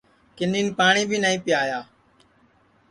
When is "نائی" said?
1.23-1.37